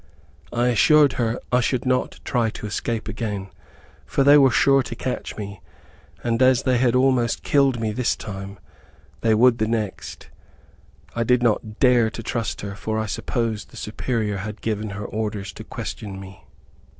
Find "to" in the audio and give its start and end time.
2.49-2.65, 4.81-4.95, 12.09-12.23, 15.53-15.63